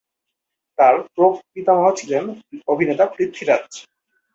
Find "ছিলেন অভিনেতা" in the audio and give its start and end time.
1.95-3.05